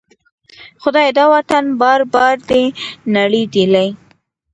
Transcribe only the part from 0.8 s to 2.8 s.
خدایه! دا وطن بار بار دی